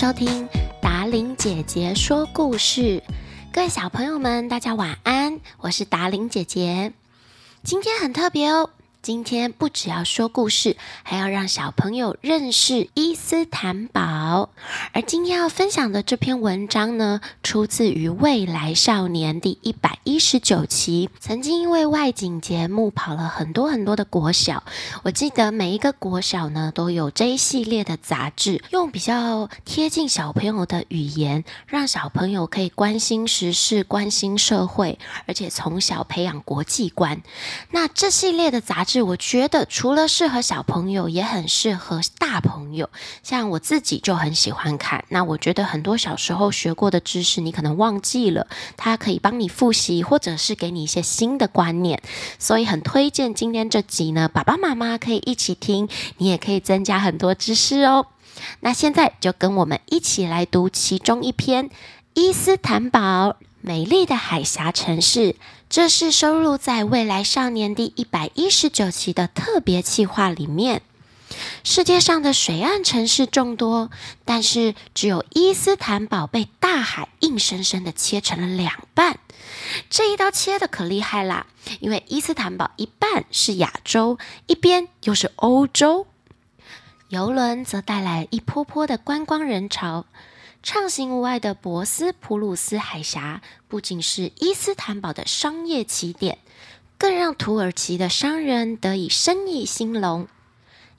[0.00, 0.48] 收听
[0.80, 3.02] 达琳姐姐说故事，
[3.52, 6.94] 各位小朋友们，大家晚安，我是达琳姐姐，
[7.62, 8.70] 今天很特别哦。
[9.02, 14.50] 今天不只要说故事，还要让小朋友认识伊斯坦堡。
[14.92, 21.08] 而今天要分享的这篇文章呢，出自于《未来少年》第一百一十九期。
[21.18, 24.64] 曾经因为外景节目跑了很多很多的国小，
[25.02, 37.22] 我记得每一个国小呢都有这一系列的杂志，用比较贴近小朋友的语言，让小朋友可以关心时事、关心社会，而且从小培养国际观。
[37.70, 38.89] 那这系列的杂志。
[38.92, 42.90] 是，我觉得除了适合小朋友，也很适合大朋友。
[43.22, 45.04] 像我自己就很喜欢看。
[45.10, 52.02] 那我觉得很多小时候学过的知识，你可能忘记了，它可以帮你复习，或者是给你一些新的观念。
[52.40, 58.06] 所以很推荐今天这集呢，爸爸妈妈可以一起听，你也可以增加很多知识哦。
[58.58, 61.68] 那现在就跟我们一起来读其中一篇
[62.14, 65.32] 《伊斯坦堡：美丽的海峡城市》。
[65.68, 70.82] 这是收录在《未来少年》第一百一十九期的特别企划里面。
[71.62, 73.88] 世界上的水岸城市众多，
[74.24, 79.20] 但是只有伊斯坦堡被大海硬生生的切成了两半。
[79.88, 81.46] 这一刀切的可厉害啦，
[81.78, 86.08] 因为伊斯坦堡一半是亚洲，一边又是欧洲。
[87.10, 90.06] 游轮则带来一波波的观光人潮。
[90.62, 96.38] 畅行无碍的博斯普鲁斯海峡不仅是伊斯坦堡的商业起点，
[96.98, 100.28] 更让土耳其的商人得以生意兴隆。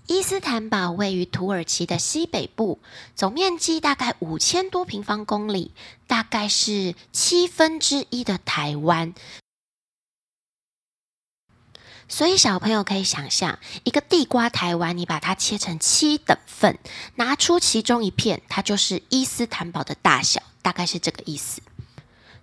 [0.08, 2.80] 伊斯坦堡位于土耳其的西北部，
[3.16, 5.72] 总面积大概五千多平方公里，
[6.08, 9.14] 大概是七分之一的台湾。
[12.08, 16.78] 所以小朋友可以想象，一个地瓜台湾，你把它切成七等份，
[17.16, 21.62] 拿出其中一片，它就是伊斯坦堡的大小，大概是这个意思。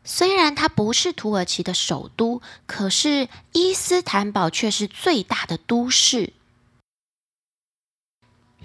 [0.05, 6.33] 虽然它不是土耳其的首都，可是伊斯坦堡却是最大的都市。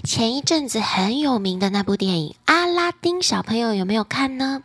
[0.06, 4.64] 前一阵子很有名的那部电影《阿拉丁》，小朋友有没有看呢？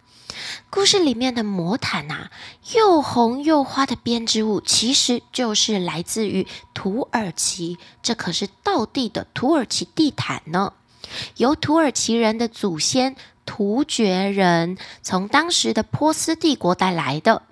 [0.71, 2.31] 故事里面的魔毯啊，
[2.75, 7.79] 又红又花的编织物，其实就是来自于土耳其。
[8.03, 10.75] 这可是道地的土耳其地毯呢，
[11.37, 13.17] 由土耳其人的祖先
[13.47, 17.43] 突厥人从当时的波斯帝国带来的。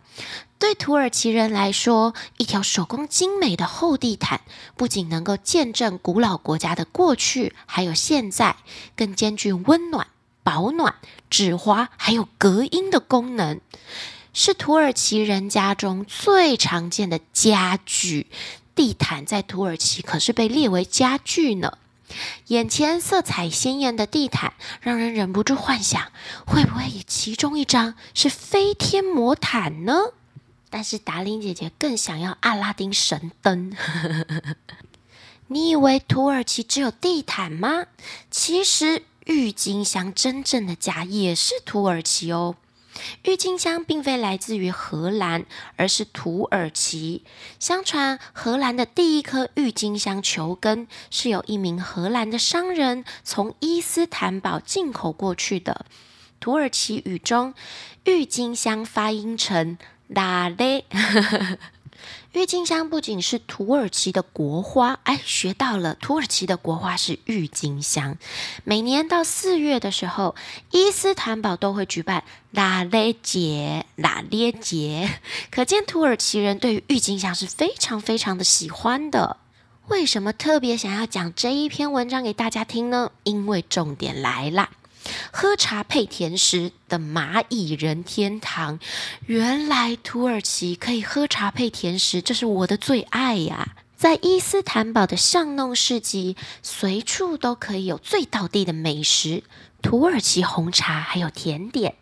[0.59, 4.41] 对土耳其人来说，一条手工精美的厚地毯，
[4.77, 8.57] 不仅能够见证古老国家的过去，还有现在，
[8.95, 10.07] 更兼具温暖。
[10.43, 10.95] 保暖、
[11.31, 13.61] 止滑还有隔音的功能，
[14.33, 18.27] 是土耳其人家中最常见的家具。
[18.75, 21.79] 地毯在土耳其可是被列为家具呢。
[22.49, 26.13] 眼前色彩鲜艳的地毯，让人忍不住幻想，
[26.47, 29.95] 会不会其中一张是飞天魔毯呢？
[30.69, 33.75] 但是达令姐姐更想要阿拉丁神灯。
[35.49, 37.87] 你以为土耳其只有地毯吗？
[38.31, 39.03] 其实。
[39.27, 42.57] 郁金香真正的家也是土耳其哦。
[43.25, 45.45] 郁金香并非来自于荷兰，
[45.77, 47.25] 而是土耳其。
[47.61, 55.85] 相传，荷兰的第一颗郁金香球根是有一名荷兰的商人从伊斯坦堡进口过去的。
[56.41, 57.53] 土耳其语中，
[58.05, 59.77] 郁金香发音成
[60.09, 60.85] “拉勒”。
[62.37, 68.19] 郁金香不仅是土耳其的国花，哎，学到了，土耳其的国花是郁金香。
[68.63, 70.35] 每年到四月的时候，
[70.71, 75.19] 伊斯坦堡都会举办拉列节，拉列节，
[75.51, 79.39] 可见土耳其人对于郁金香是非常非常的喜欢的。
[79.89, 83.13] 为什么特别想要讲这一篇文章给大家听呢？
[83.25, 84.69] 因为重点来了。
[85.33, 88.79] 喝茶配甜食的蚂蚁人天堂，
[89.27, 93.75] 原来土耳其可以喝茶配甜食，这是我的最爱呀！
[93.97, 99.43] 在伊斯坦堡的巷弄市集，随处都可以有最道地的美食——
[99.81, 101.95] 土耳其红茶，还有甜点。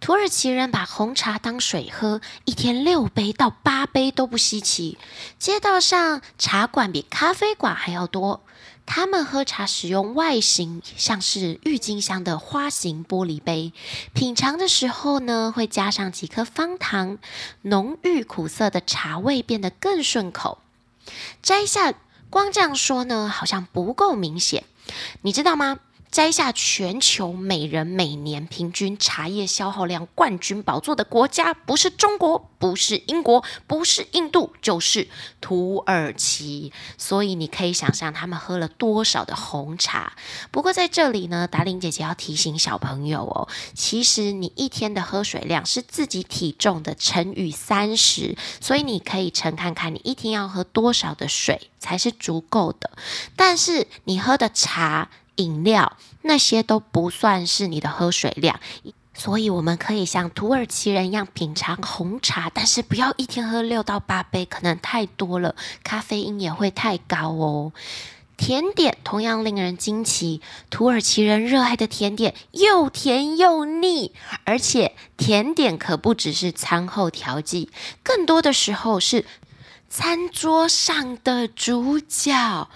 [0.00, 4.98] 土耳其人把红茶当水喝，一天六杯到八杯都不稀奇。
[5.38, 8.42] 街道上茶馆比咖啡馆还要多。
[8.92, 13.72] 他们喝茶使用外形像是郁金香的花形玻璃杯，
[14.14, 17.18] 品尝的时候呢，会加上几颗方糖，
[17.62, 20.58] 浓郁苦涩的茶味变得更顺口。
[21.40, 21.94] 摘下，
[22.30, 24.64] 光这样说呢，好像不够明显。
[25.22, 25.78] 你知道吗？
[26.10, 35.08] 摘下全球每人每年平均茶叶消耗量冠军宝座的国家，不是中国，不是英国，不是印度，就是
[35.40, 36.72] 土耳其。
[36.98, 40.14] 所以你可以想象他们喝了多少的红茶。
[40.50, 52.90] 不过在这里呢，达令姐姐要提醒小朋友哦，其实你一天的喝水量是自己体重的乘以三十，所以你可以称看看你一天要喝多少的水才是足够的。
[53.36, 55.08] 但是你喝的茶。
[55.40, 58.60] 饮料那些都不算是你的喝水量，
[59.14, 67.72] 所以我们可以像土耳其人一样品尝红茶，但是不要一天喝六到八杯，可能太多了，咖啡因也会太高哦。
[68.36, 70.40] 甜点同样令人惊奇，
[70.70, 74.14] 土耳其人热爱的甜点又甜又腻，
[74.44, 77.70] 而且甜点可不只是餐后调剂，
[78.02, 79.26] 更多的时候是
[79.90, 82.70] 餐桌上的主角。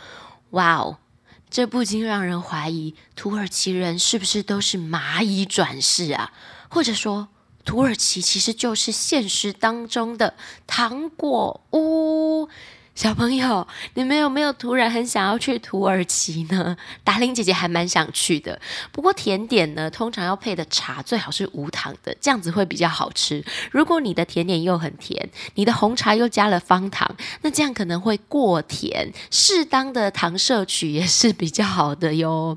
[0.50, 0.98] 哇哦！
[1.54, 6.32] 这不禁让人怀疑，土耳其人是不是都是蚂蚁转世啊？
[6.68, 7.28] 或者说，
[7.64, 10.34] 土耳其其实就是现实当中的
[10.66, 12.23] 糖果屋？
[13.04, 16.74] 小朋友，你们有没有突然很想要去土耳其呢？
[17.04, 18.58] 达伶姐姐还蛮想去的。
[18.92, 23.44] 不过甜点呢，通常要配的茶最好是无糖的，这样子会比较好吃。
[23.70, 29.12] 如果你的甜点又很甜，你的红茶又加了方糖，那这样可能会过甜。
[29.30, 32.56] 适当的糖摄取也是比较好的哟。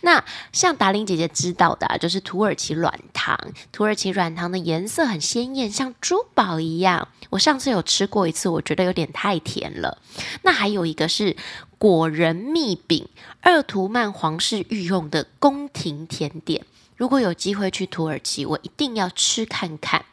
[0.00, 3.38] 那像达伶姐姐知道的啊，就是土耳其软糖。
[3.70, 7.06] 土耳其软糖的颜色很鲜艳，像珠宝一样。
[7.30, 9.98] 我上次有吃过一次，我觉得有点太甜了。
[10.42, 11.36] 那还有一个是
[11.78, 13.08] 果仁蜜饼，
[13.40, 16.64] 二图曼皇室御用的宫廷甜点。
[16.96, 20.06] 如果有机会去土耳其，我一定要吃看看。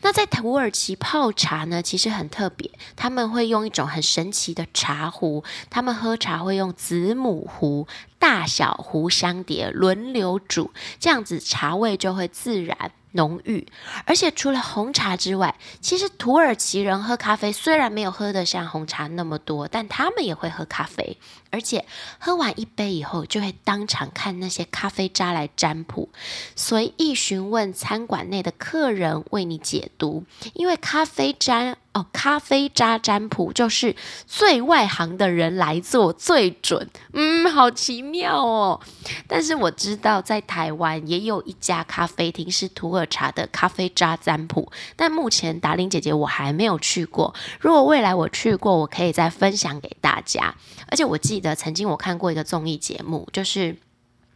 [0.00, 7.86] 那在土耳其泡茶呢，其实很特别，他们会用一种很神奇的茶壶，他们喝茶会用子母壶、
[8.20, 10.70] 大小壶相叠，轮流煮，
[11.00, 12.92] 这样子茶味就会自然。
[13.12, 13.66] 浓郁，
[14.06, 21.18] 而且除了红茶之外，其实土耳其人喝咖啡虽然没有喝得像红茶那么多，但他们也会喝咖啡，
[21.50, 21.84] 而且
[22.20, 26.08] 喝完一杯以后就会当场看那些咖啡渣来占卜，
[26.54, 30.22] 随意询问餐馆内的客人为你解读，
[30.54, 31.76] 因为咖啡渣。
[31.92, 38.80] 哦，咖啡渣占卜就是最外行的人来做最准，嗯，好奇妙哦。
[39.26, 47.34] 但是我知道在台湾也有一家咖啡厅是土耳其的咖啡渣占卜，但目前达伶姐姐我还没有去过。
[47.58, 50.54] 如果未来我去过，我可以再分享给大家。
[50.86, 53.76] 而且我记得曾经我看过一个综艺节目，就是。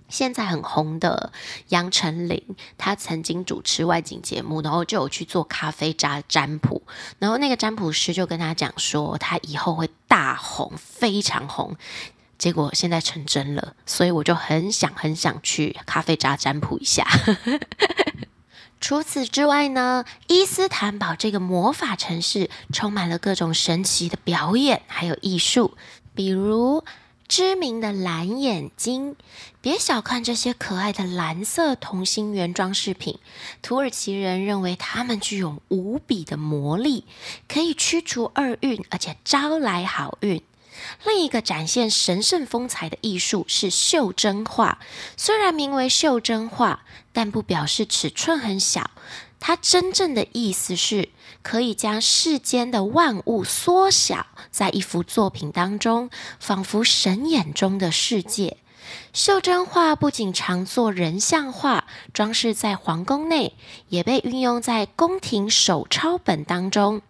[0.09, 1.33] 现在很红的
[1.69, 2.43] 杨丞琳，
[2.79, 6.83] 她曾经主持外景节目，然后就有去做咖啡渣占卜，
[7.19, 11.77] 然后那个占卜师就跟他讲说，他以后会大红，非常红。
[12.39, 17.07] 结果现在成真了，所以我就很想很想去咖啡渣占卜一下。
[18.81, 25.77] 除此之外呢，伊斯坦堡这个魔法城市充满了各种神奇的表演，还有艺术，
[26.15, 26.85] 比如。
[27.37, 29.17] 知名的蓝眼睛，
[29.61, 33.19] 别小看这些可爱的蓝色同心圆装饰品。
[33.61, 37.07] 土耳其人认为它们具有无比的魔力，
[37.49, 40.45] 可以驱除厄运，而且招来好运。
[41.05, 44.79] 另一个展现神圣风采的艺术是袖珍画，
[45.17, 48.93] 虽然名为袖珍画，但不表示尺寸很小。
[49.47, 51.11] 它真正的意思是，
[51.43, 56.09] 可以将世间的万物缩小在一幅作品当中，
[56.41, 58.57] 仿佛神眼中的世界。
[59.13, 61.85] 袖珍画不仅常做人像画，
[62.15, 63.55] 装饰在皇宫内，
[63.91, 67.03] 也被运用在宫廷手抄本当中。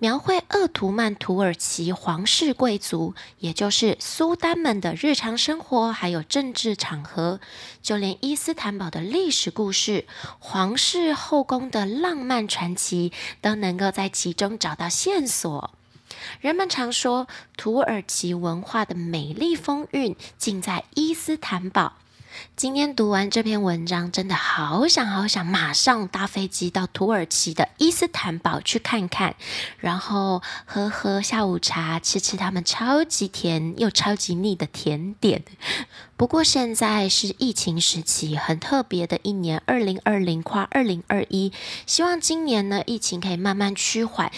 [0.00, 7.40] 描绘鄂图曼土耳其皇室贵族，也就是苏丹们的日常生活，还有政治场合，
[7.82, 10.06] 就连伊斯坦堡的历史故事、
[10.38, 15.72] 皇室后宫的浪漫传奇，都能够在其中找到线索。
[16.40, 17.26] 人们常说，
[17.56, 21.94] 土耳其文化的美丽风韵尽在伊斯坦堡。
[22.56, 29.36] 今天读完这篇文章，真的好想好想马上搭飞机到土耳其的伊斯坦堡去看看，
[29.78, 35.44] 然后喝喝下午茶，吃吃他们超级甜又超级腻的甜点。
[36.16, 41.52] 不过现在是疫情时期，很特别的一年，二零二零跨二零二一，
[41.86, 44.32] 希望今年呢疫情可以慢慢趋缓。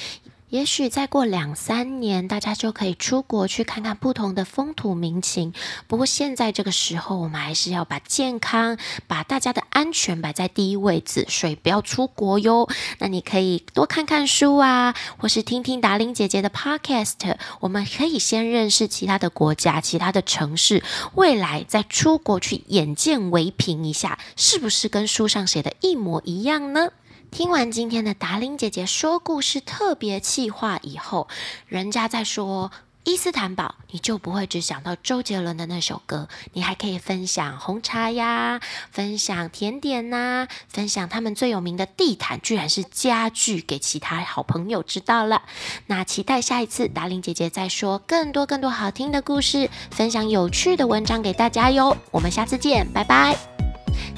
[0.50, 5.54] 也许再过两三年，大家就可以出国去看看不同的风土民情。
[5.86, 8.76] 不过现在这个时候，我们还是要把健康、
[9.06, 12.68] 把大家的安全摆在第一位置，所以不要出国哟。
[12.98, 17.36] 那你可以多看看书啊，或是听听达伶姐姐的 Podcast。
[17.60, 20.82] 我们可以先认识其他的国家、其他的城市，
[21.14, 26.90] 未来再出国去眼见为凭一下，是不是跟书上写的一模一样呢？
[27.30, 31.28] 听完今天的达伶姐姐说故事特别气话以后，
[31.68, 32.72] 人家在说
[33.04, 38.60] 伊斯坦堡，你就不会只想到周杰伦的那首歌，你还可以分享红茶呀，
[38.90, 45.42] 分享甜点呐、分享他们最有名的地毯，居然是家具，给其他好朋友知道了。
[45.86, 51.96] 那期待下一次达伶姐姐再说更多更多好听的故事，分享有趣的文章给大家哟。
[52.10, 53.38] 我们下次见，拜拜！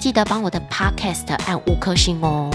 [0.00, 2.50] 记得帮我的 Podcast 按五颗星哦。